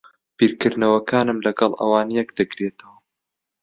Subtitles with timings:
[0.37, 2.97] بیرکردنەوەکانم لەگەڵ ئەوان یەک دەگرێتەوە.